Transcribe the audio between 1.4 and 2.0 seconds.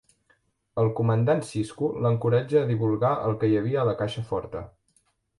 Sisko